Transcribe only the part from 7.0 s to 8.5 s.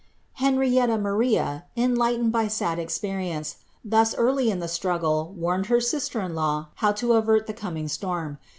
avert the coming storm.